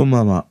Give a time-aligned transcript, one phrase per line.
[0.00, 0.46] こんばんは。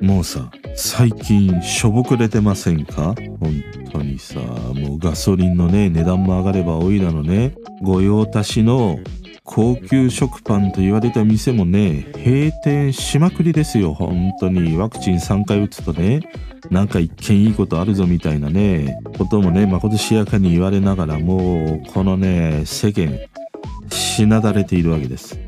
[0.00, 3.14] もうさ、最近しょぼくれてませんか？
[3.38, 7.52] 本当にさ、もうガソリンのね、値段も上がればおいらのね、
[7.82, 8.98] 御用達の
[9.44, 14.78] 高級食パンと言われた店もね、閉店しまくりですよ、本当に。
[14.78, 16.22] ワクチン3回打つとね、
[16.70, 23.18] なんか一見いいことあるぞみたいなね、こともね、まことしやかに言われながら、もう、このね、世間、
[23.90, 25.38] しなだれているわけです。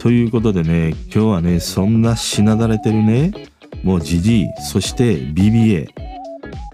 [0.00, 3.32] ということでね、今日はね、そんなしなだれてるね、
[3.84, 5.88] もうじじい、そして BBA、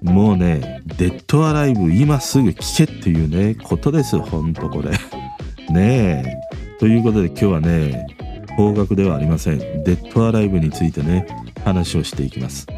[0.02, 4.90] もうね、デッドアライブ今すぐ聞けっていうね、ことです、ほんとこれ。
[5.74, 6.78] ねえ。
[6.78, 8.06] ということで今日はね、
[8.56, 9.58] 方角ではありません。
[9.58, 11.26] デッドアライブについてね、
[11.64, 12.68] 話をしていきます。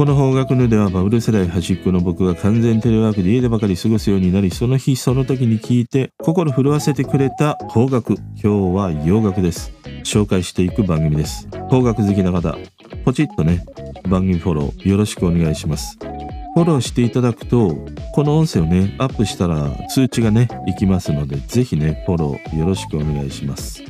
[0.00, 8.14] この方角のではバブル世代端っこの僕が完全テレワークで家でばかり過ごすようになりその日その時に聞いて心震わせてくれた方角。
[8.42, 9.74] 今日は洋楽です。
[10.02, 11.46] 紹介していく番組です。
[11.68, 12.56] 方角好きな方
[13.04, 13.62] ポチッとね
[14.08, 15.98] 番組フォローよろしくお願いします。
[16.54, 17.76] フォローしていただくと
[18.14, 23.84] この音声をねアップしたら通知がねいきますのでぜひねフォローよろしくお願いします。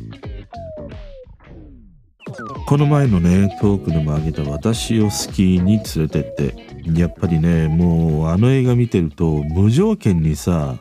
[2.70, 6.54] この前のねトークでも挙げた私をスキーに連れてって
[7.00, 10.76] やっぱりねもうあの映画見てると無条件にさ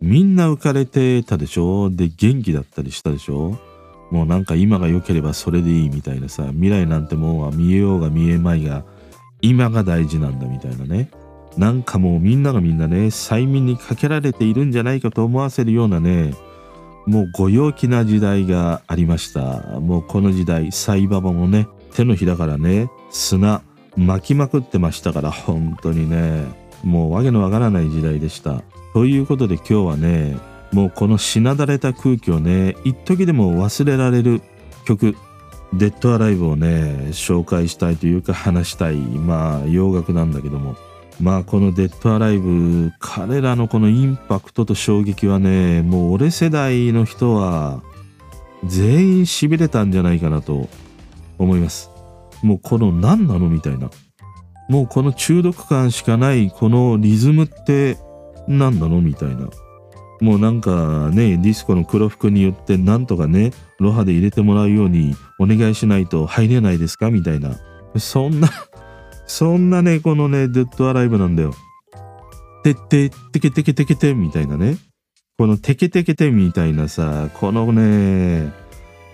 [0.00, 1.88] みんな浮かれてたでしょ？
[1.88, 3.56] で元気だったりしたでしょ？
[4.10, 8.84] もうなんか今が良ければそれでいいみたいなさ未来なんてもう見えようが見えまいが
[9.40, 11.12] 今が大事なんだみたいなね。
[11.56, 16.34] なんかもうみんながみんなね催眠にかけられているんじゃないかと思わせるようなね
[17.10, 19.80] もうご陽気な時代がありました。
[19.80, 23.62] もうこの時代サイババもね手のひらからね砂
[23.96, 26.44] 巻きまくってましたから本当にね。
[26.84, 28.62] もう訳のわからない時代でした。
[28.94, 30.36] ということで今日はね
[30.70, 34.40] もうこのしなだれた空気をね一時でも忘れられる
[34.84, 35.16] 曲
[35.72, 38.94] デッドアライブをね紹介したいというか話したい。
[38.94, 40.76] まあ洋楽なんだけども。
[41.18, 47.82] まあこのデッドアライブ彼らのこのインパクトと衝撃はねもう俺世代の人は
[48.64, 50.68] 全員しびれたんじゃないかなと
[51.38, 51.90] 思います。
[52.42, 53.90] もうこの何なのみたいな。
[54.68, 57.98] もうこの中毒感しかないこのリズムって
[58.46, 59.48] 何なのみたいな。
[60.20, 67.56] もうなんかねディスコの黒服によってなんとかねロハで入れてもらうようにお願いしないと入れないですかみたいな。
[67.96, 68.48] そんな
[69.30, 71.54] そんなね、このね、デッドアライブなんだよ。
[72.64, 74.76] てっててけてけてけてみたいなね。
[75.38, 78.52] このテケテケテみたいなさ、このね、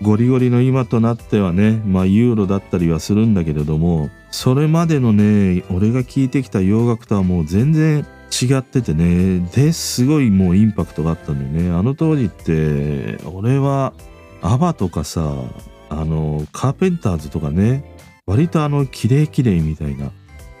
[0.01, 11.77] ゴリゴリの今となってはね、まあユーロだったりはするんだけれども、それまでのね、俺が聴いてきた洋楽とはもう全然違っててね、ですごいもうインパクトがあったんだよね。
[11.77, 13.93] あの当時って、俺は
[14.41, 15.43] アバとかさ、
[15.89, 17.96] あの、カーペンターズとかね、
[18.27, 20.11] 割とあの綺麗綺麗みたいな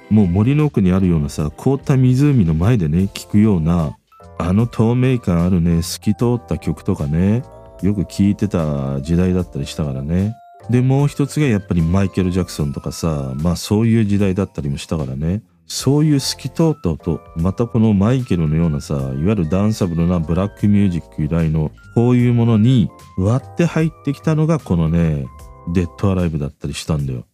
[0.09, 3.97] もう森の奥にあるようなさ凍った湖の前でね聴くような
[4.39, 7.43] あの透明感あるね透き通った曲とかね
[7.83, 10.33] よく聴いてた時代だったりしたからね。
[10.69, 15.43] でもう一つがやっぱりマイケル・ジャクソンとかさまあそういう時代だったりもしたからね。
[15.67, 25.25] そういう透き通った音またこのマイケルのようなさいわゆるダンサブルなブラックミュージック由来のこういうものに割って入ってきたのがこのね
[25.73, 27.25] デッドアライブだったりしたんだよ。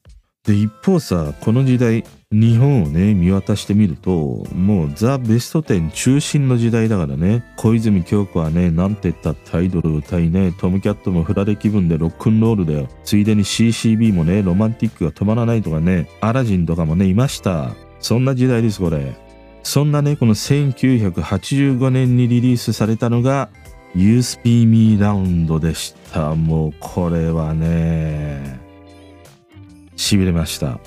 [0.46, 4.12] で一方さこの時代日本をね見渡してみると
[4.54, 7.46] もうザ・ベスト10中心の時代だからね。
[7.56, 12.90] 小泉京子はねなんて言ったってアイドル歌いねトムキャットも振られ気分でロックンロールだよ。
[13.06, 17.74] ついでに CCB もねロマンティックが止まらないとかねアラジンとかもねいました。
[18.02, 19.16] そんな時代ですこれ。
[19.64, 23.50] そんなねこの1985年にリリースされたのが
[23.96, 26.36] You Speak Me Round でした。
[26.36, 28.63] もうこれはね。
[30.04, 30.80] しびれました。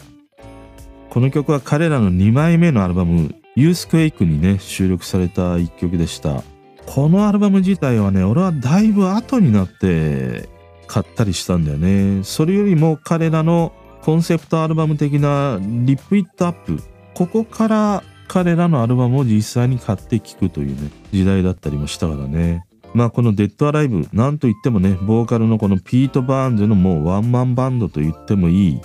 [1.10, 6.43] この曲は彼らの2枚目のアルバム「ユースクエイク」にね収録された一曲でした。
[6.84, 10.49] このアルバム自体はね俺はだいぶ後になって
[10.87, 12.22] 買ったりしたんだよね。
[12.22, 13.72] それよりも彼らの
[14.03, 16.83] コンセプトアルバム的な「リップ・イット・アップ」
[17.15, 22.66] ここから彼らのアルバムを実際に買って聴くというね時代だったりもしたからね。
[22.92, 28.80] まあこのデッドアライブなんといってもねボーカルのこのピート・バーンズのもうワンマンバンドと言ってもいい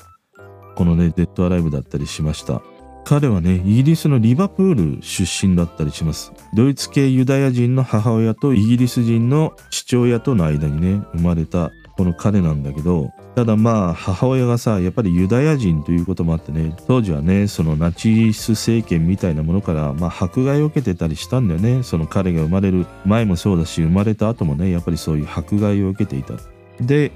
[0.75, 2.61] このねデッドアライブだったりしました。
[3.03, 6.31] 彼はねイギリスのリバプール出身だったりします。
[6.55, 21.83] ドイツ系ユダヤ人の母親とイギリス人の父親との間にね生まれたこの彼なんだけどただまあ母親がさやっぱりユダヤ人ということもあってね当時はねそのナチス政権みたいなものからまあ迫害を受けてたりしたんだよね。
[21.83, 26.35] その彼が生まれる前もそうだし生まれた後もねやっぱりそういう迫害を受けていた。
[26.79, 27.11] で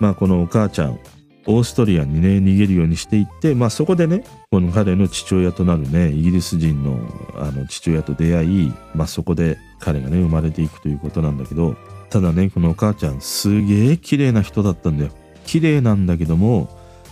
[0.00, 0.98] まあこのお母ちゃん
[1.48, 7.00] オーストリアにね逃げるようにしていってまあそこでねこの彼の父親となるねイギリス人の
[7.36, 11.74] あの父親と出会いまあそこで彼がね生まれていくということなんだけど
[12.10, 15.10] ただねこのお母ちゃんすげえ綺麗な人だったんだよ。
[15.46, 16.68] 綺麗なんだけども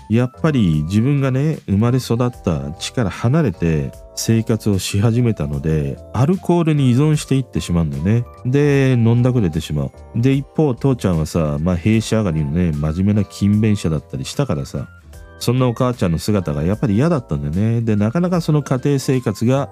[0.09, 8.25] やっぱり自分がね生まれ育った地から離れて生活をし始めたのでアルコールに依存していってしまうんだよね。
[8.45, 9.93] で飲んだくれてしまう。
[10.15, 14.89] で一方父ちゃんはさまあ兵士上がりのね真面目な勤勉者だったりしたからさ
[15.39, 17.83] そんなお母ちゃんの姿がやっぱり嫌だったんだよね。
[17.83, 19.69] でなかなかその家庭生活が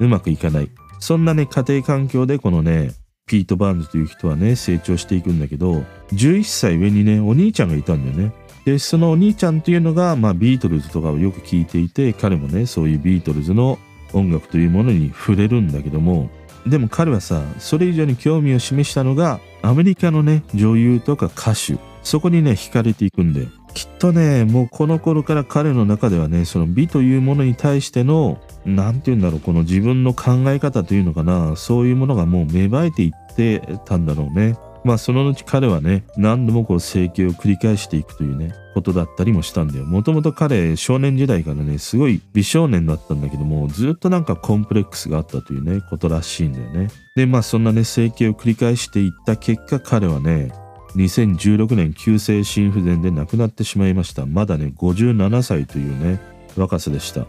[0.00, 0.70] うまくいかない。
[1.00, 2.92] そんなね家庭環境でこのね
[3.26, 8.32] ピート・バーンズという人はね成長していくんだけど11歳上にねお兄ちゃんがいたんだよね。
[8.64, 13.78] でそのお兄ちゃんというのが、まあ、ビートルズとかをよく聴いていて彼もねそういうビートルズの
[14.12, 16.30] 音楽というものに触れるんだけども
[16.66, 34.56] でも彼はさそれ以上に興味を示したのがアメリカのね女優とか歌手そこにね惹かれていくんできっとねもうこの頃から彼の中ではねその美というものに対しての何て言うんだろうこの自分の考え方というのかなそういうものがもう芽生えていってたんだろうね。
[34.84, 39.84] まあその後彼はね何度もこう整形を繰り返していくというねことだったりもしたんだよ。
[39.84, 46.88] もともと彼少年時代からねすごい美少年だったんだけどもずっとなんかコンプレックスがあったというねことらしいんだよね。
[47.14, 50.52] でまあそんなね整形を繰り返していった結果彼はね
[50.96, 54.26] 2016年急性心不全で亡くなってしまいました。
[54.26, 56.20] まだね57歳というね
[56.56, 57.26] 若さでした。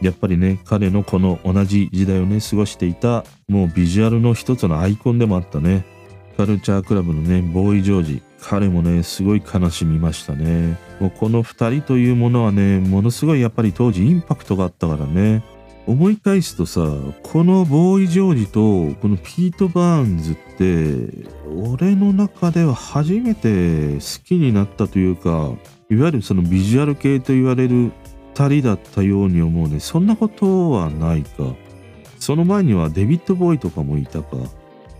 [0.00, 5.84] やっぱりね彼のこの同じ時代をね過ごしていたもうビジュアルの一つのアイコンでもあったね。
[6.38, 8.22] カルチャークラブのねボーイ・ジョージ。
[8.40, 10.78] 彼もねすごい悲しみましたね。
[11.00, 15.42] もうこの2人というものはねものすごいやっぱり当時インパクトがあったからね。
[15.88, 16.80] 思い返すとさ
[17.24, 25.50] このボーイ・ジョージとこのピート・バーンズって俺の中では初めて好きになったというか
[25.90, 27.90] いわゆるそのビジュアル系と言われる
[28.34, 29.80] 2人だったように思うね。
[29.80, 31.56] そんなことはないか。
[32.20, 34.36] その前にはデビッド・ボーイとかもいたか。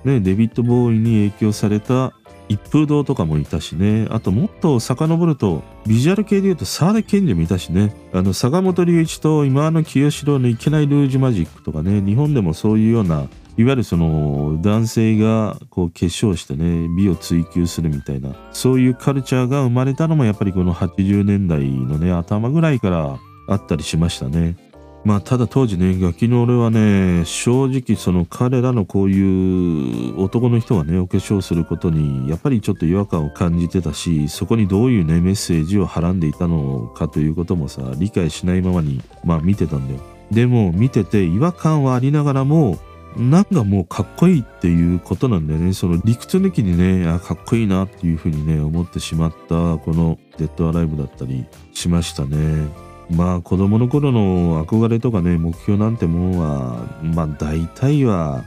[0.09, 2.15] ね、デビッド・ボーイに影響された
[2.49, 4.07] 一風堂とかもいたしね。
[4.11, 7.95] あともっと遡ると、ビジュアル系で言うと沢田賢治もいたしね。
[8.13, 13.29] あの、坂本龍一と今の清志郎のいけないルージュマジックとかね、日本でもそういうような、
[13.59, 23.19] いわゆるその男性がこう化粧してね、美を追求するみたいな、そういうカルチャーが生まれたのもやっぱりこの80年代のね、頭ぐらいから
[23.49, 24.57] あったりしましたね。
[25.05, 40.01] まあただ当時ねガキの俺はね正直その彼らのこういう男の人がねお化粧することにやっぱりちょっと違和感を感じてたしそこにどういうねメッセージをはらんでいたのかということもさ理解しないままにまあ見てたんだよ。
[40.31, 42.79] でも見てて違和感はありながらも
[43.17, 45.73] なんかもうかっこいいっていうことなんだよね。
[45.73, 52.88] その理屈抜きにねあかっこいいなっていうふうにね思ってしまったこの「デッドアライブ」だったりしましたね。
[53.11, 58.45] まあ子供の頃の憧れとかね目標なんてもんはまあ大体は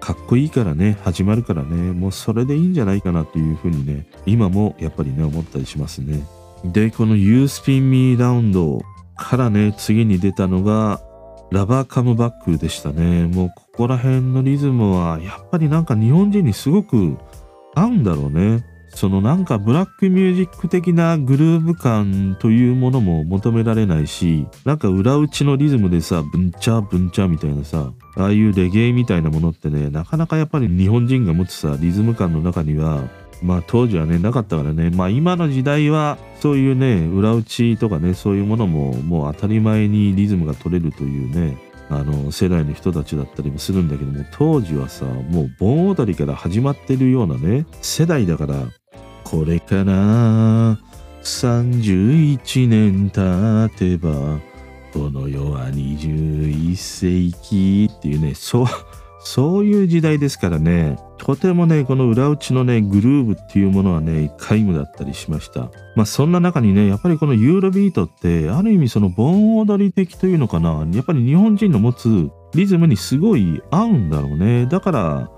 [0.00, 6.22] かっこいいからね始まるからねもうそれでいいんじゃないかなというふうにね今もやっぱりね思ったりしますね。
[6.64, 8.80] でこの You Spin Me Round
[9.16, 11.00] からね次に出たのが
[11.50, 13.26] ラバーカムバックでしたね。
[13.26, 17.16] もうここら辺のリズムはやっぱりなんか日本人にすごく
[17.74, 18.64] 合うんだろうね。
[18.90, 33.08] そのなんかブラックミュージック的なグルーヴ感というものも求められないしなんか裏打ちのリズムでさブンチャブンチャみたいなさああいうレゲエみたいなものってねなかなかやっぱり日本人が持つさリズム感の中には
[33.42, 34.90] まあ当時はねなかったからね。
[34.90, 41.56] まあ今の時代はそういうね裏打ちとかねそういうものももう当たり前にリズムが取れるというね
[41.90, 48.54] あの世代の人たちだったりもするんだけども当時はさもう盆踊りから始まってるようなね世代だから
[49.30, 50.78] これから
[51.22, 54.40] 31年経てば
[54.94, 58.66] この世は21世紀っていうねそう
[59.20, 65.70] そういう時代ですからねとてもねこの裏打ちのねグルーブっていうものはね皆無だったりしました。
[65.94, 70.86] まあそんな中にねやっぱりこのユーロビートってある意味その盆踊り的というのかな。
[70.94, 74.64] やっぱり日本人の持つリズムにすごい合うんだろうね。
[74.66, 75.30] だから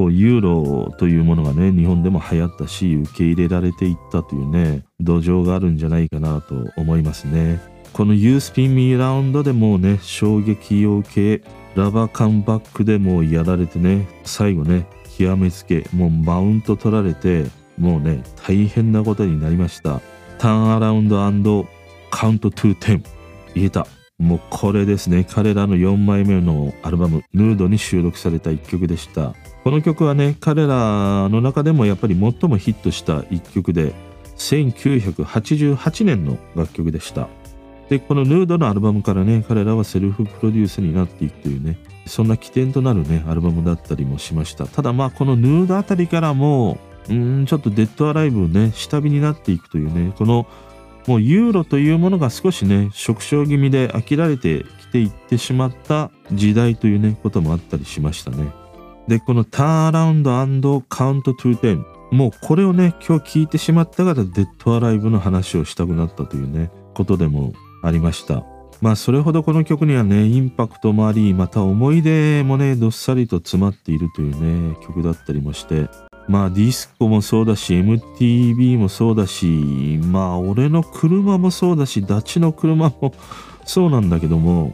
[0.00, 7.60] こうユーロというものがね日本でも流行ったし受け入れられていったというね土壌があるんじゃないかなと思いますね。
[7.92, 14.86] この You Spin Me Round でもうね衝撃を受けラバーカンバックでもやられてね最後ね
[15.18, 17.44] 極めつけもうマウント取られて
[17.76, 20.00] もうね大変なことになりました。
[20.38, 21.66] ターンアラウンド
[22.10, 23.04] カウントトゥー10
[23.54, 23.86] 言えた。
[24.20, 25.26] もうこれですね。
[25.28, 29.34] 彼らの4枚目のアルバム「ヌード」に収録された一曲でした。
[29.64, 33.94] この曲はね彼らの中でもやっぱり最もヒットした一曲で
[34.36, 37.28] 1988年の楽曲でした。
[37.88, 44.66] でこのヌードのアルバムからね彼らはセルフプロデュースになっていくというねそんな起点となるねアルバムだったりもしました。
[44.66, 50.46] ただまあこのヌードあたりからもうんちょっとデッドアライブね下火になっていくというねこの
[51.06, 58.52] もうユーロというものが少しね縮小気味で飽きられてきていってしまった時代というねこともあったりしましたね。
[59.08, 67.52] でこのターンアラウンドカウントトゥーテンもうこれをね今日聞いてしまったからデッドアライブの話をしたくなったというねことでも
[67.82, 68.44] ありました。
[68.80, 75.88] まあそれほどこの曲にはねインパクトもありまた思い出もねどっさりと詰まっているというね曲だったりもして
[76.30, 83.12] まあディスコもそうだし MTV もそうだしまあ俺の車もそうだしダチの車も
[83.66, 84.72] そうなんだけども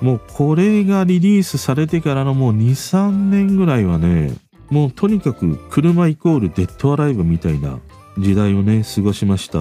[0.00, 4.32] もうこれがリリースされてからのもう23年ぐらいはね
[4.70, 7.78] もうとにかく車イコールデッドアライブみたいな
[8.16, 9.60] 時代をね過ごしました。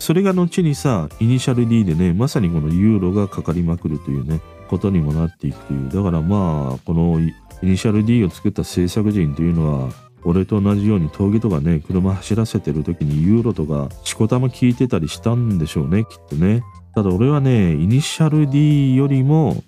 [0.00, 5.88] それが後にさイニシャル D でねまさにこのユーロがかかりまくるというねことにもなっていくという。
[5.88, 16.62] だからまあこのイニシャル D を作った制作人というのは俺と同じように峠とかね車走らせてる時にユーロとかしこたま聞いてたりしたんでしょうねきっとね
[16.94, 19.62] ただ俺はねイニシャル D よりも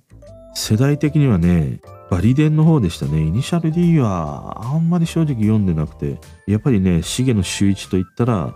[0.54, 1.80] 世代的にはね
[2.10, 3.22] バリデンの方でしたね。
[3.22, 8.52] イニシャル D はあんまり正直読んでなくて、やっぱりね、重野修一といったら、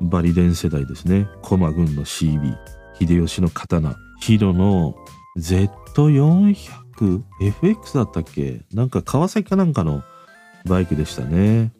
[0.00, 1.26] バリデン世代ですね。
[1.42, 2.56] 駒軍の CB、
[3.00, 4.94] 秀吉の刀、ヒロの
[5.40, 8.60] Z400FX だったっけ？
[8.72, 10.04] なんか川崎かなんかの
[10.64, 11.72] バイクでしたね。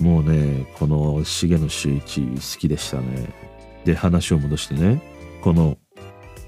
[0.00, 3.28] もうね、この重野修一好きでしたね。
[3.84, 5.02] で、話を戻してね、
[5.42, 5.78] この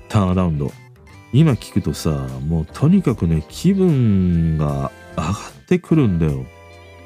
[0.08, 0.72] ターンアラウンド。
[1.32, 2.10] 今聞くとさ、
[2.46, 5.34] もうとにかくね、気分が上がっ
[5.68, 6.44] てくるんだよ。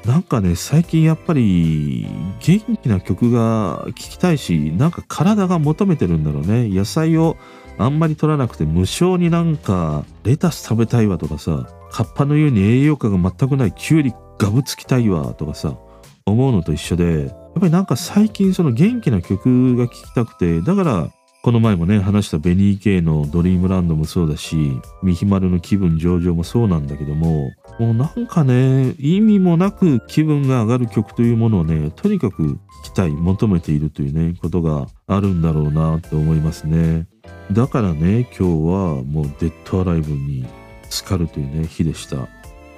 [0.05, 2.07] なんかね、最近やっぱり
[2.39, 6.69] 元気な曲が聴きたいし、なんか体が求めてるんだろうね。
[6.69, 7.37] 野菜を
[7.77, 15.77] あんまり取らなくて無性になんかレタス食べたいわとかさ、カッパのように栄養価が全くないキュウリガブつきたいわとかさ、
[16.25, 21.11] 思うのと一緒で、やっぱりなんか最近その元気な曲が聴きたくて、だから
[21.43, 37.07] この前もね話したベニー系のドリームランドもそうだしミヒマルの気分上々もそうなんだけどももうなんかね意味もなく気分が上がる曲というものをねとにかく聴きたい求めているというねことがあるんだろうなって思いますね。
[37.51, 40.45] だからね今日はもうデッドアライブに
[40.91, 42.27] 浸かるというね日でした。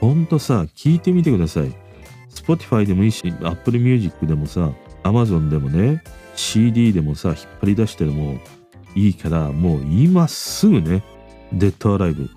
[0.04, 1.74] ほんとさ聞いてみてください。
[2.30, 6.04] Spotify でもいいし Apple Music でもさ Amazon でもね
[6.36, 8.38] CD でもさ引っ張り出しても
[8.96, 11.06] いいからもう今すぐね
[11.54, 12.30] デッドアライブ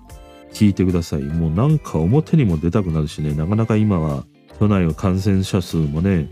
[0.53, 1.23] 聞いてください。
[1.23, 4.23] もうなんか表にも出たくなるしねなかなか今は
[4.59, 6.29] 都内は感染者数もね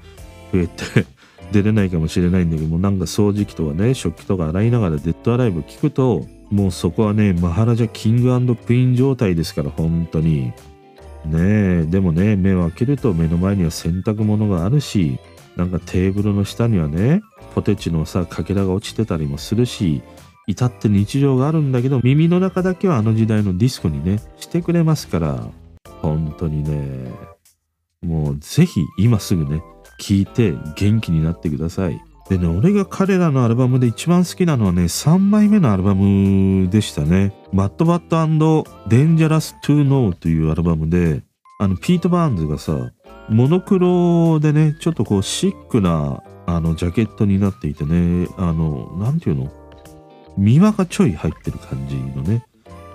[0.54, 1.06] 増えて
[1.52, 10.54] 出れないかもしれないんだけどもなんか掃除機とかね食器とか洗いながらデッドアライブ聞くともうそこはねマハラジャキングクイン状態ですから本当に。
[11.26, 15.20] ねえでもね目を開けると目の前には洗濯物があるし
[15.56, 17.22] なんかテーブルの下にはね
[17.54, 20.02] ポテチのさかけらが落ちてたりもするし
[20.48, 25.48] 至って日常があるんだけど耳の中だけはあの時代のディスコにねしてくれますから
[26.02, 27.12] 本当にね
[28.02, 29.64] もうぜひ今すぐね
[30.00, 32.00] 聞いて元気になってください。
[32.30, 41.24] でね俺が彼らのアルバムで一番好きなのはね3枚目のアルバムでしたね「マッドバットデンジャラス・トゥ・ノー」というアルバムで
[41.60, 42.92] あのピート・バーンズがさ
[43.30, 49.52] モノクロでねちょっとこうシックなあのジャケットになっていてねあの何ていうの？
[50.38, 52.44] 見輪がちょい入ってる感じのね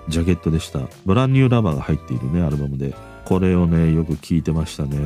[0.09, 0.81] ジャケットでした。
[1.05, 2.93] ブランニューラバーが入っているねアルバムで。
[3.23, 4.97] これをねよく聴いてましたね。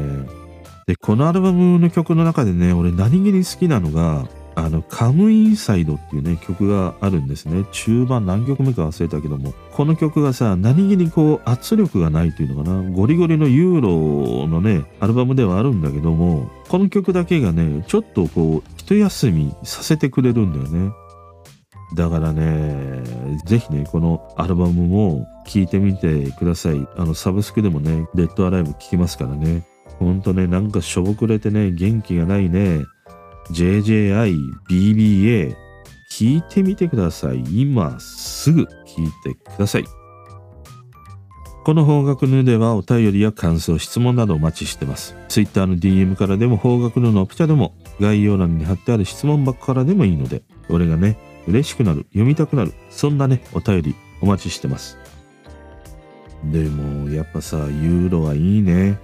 [0.88, 7.66] でこのアルバムの曲の中でね俺何気に好きなのがあの、カムインサイドっていうね、曲があるんですね。
[7.72, 20.94] 中盤何曲目か忘れたけども、この曲がさ、何気にこう圧力がないというのかな、ゴリゴリのユーロのね、アルバムではあるんだけども、この曲だけがね、ちょっとこう、一休みさせてくれるんだよね。
[21.96, 23.04] だからね、
[23.46, 26.88] ぜひね、このアルバムも聴いてみてください。
[26.96, 29.64] あの、サブスクでもね、デッドアライブ聴きますからね。
[30.00, 32.84] ほんとね、なんかしょぼくれてね、元気がないね、
[33.52, 34.36] JJI、
[34.70, 35.56] BBA、
[36.12, 37.44] 聞いてみてください。
[37.50, 39.86] 今すぐ聞いてください。
[41.66, 45.16] この方角ヌではお便りや感想、質問などお待ちしてます。
[45.30, 54.98] Twitter の DM からでも方角ヌのオプチャでも概要欄に貼ってある質問箱からでもいいので、俺がね、嬉しくなる、読みたくなる、そんなね、お便りお待ちしてます。
[56.46, 59.00] でも、やっぱさ、ユーロはいいね。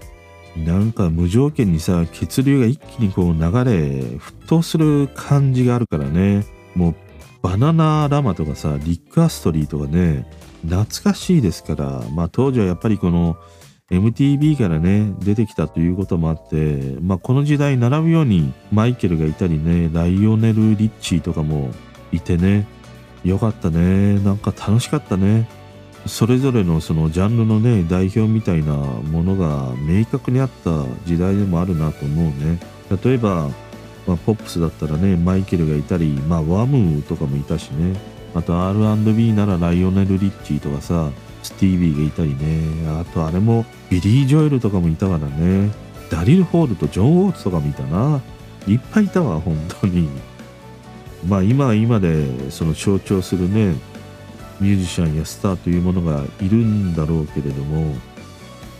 [0.55, 6.45] なんか無条件にさ血流が一気にこう流れ沸騰する感じがあるからね。
[6.75, 6.95] もう
[7.41, 10.29] バナナラマとかさリック・アストリーとかね
[10.63, 12.03] 懐かしいですから。
[12.13, 13.37] まあ当時はやっぱりこの
[13.89, 21.71] MTV からね出てきたということもあって、まあ、この時代並ぶようにマイケルがいたりねライオネル・リッチーとかも
[22.13, 22.65] いてね
[23.23, 24.19] よかったね。
[24.19, 25.47] なんか楽しかったね。
[26.07, 32.59] それぞれのそのジャンルのね代表みたいなものが明確にあった時代でもあるなと思うね。
[33.03, 33.49] 例えば、
[34.07, 37.99] まあ、ポップスだったらねマイケルがいたりまあワムとかもいたしね。
[38.33, 41.11] あと R&B ならライオネル・リッチーとかさ
[41.43, 42.87] スティービーがいたりね。
[42.99, 45.71] あとあれもビリー・ジョエルとかもいたからね。
[46.09, 48.21] ダリル・ホールとジョン・オーツとかもいたな。
[48.67, 50.09] いっぱいいたわ本当に。
[51.27, 53.75] まあ今は今でその象徴するね
[54.61, 57.95] ミュージシャンやスターというものがいるんだろうけれども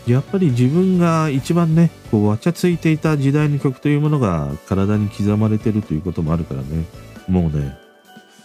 [0.06, 6.84] やっぱり自分が一番ねこうわちゃついていた時代の曲というものが体に刻まれてるということもあるからね。
[7.28, 7.76] もうね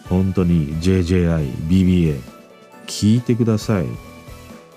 [0.08, 2.20] 本当に JJI、BBA
[2.86, 3.86] 聞いてください。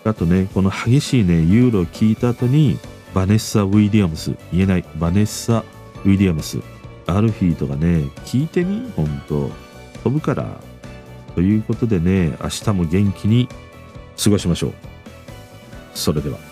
[0.03, 2.79] あとねこの激しいねユーロを聞いた後に
[3.13, 5.63] バネッサ・ウィリアムス言えないバネッサ・
[6.03, 6.57] ウィリアムス
[7.05, 9.51] アルフィーとかね聞いてみほんと
[10.03, 10.70] 飛ぶから。
[11.35, 13.47] ということでね明日も元気に
[14.21, 14.73] 過ごしましょう。
[15.93, 16.50] それでは。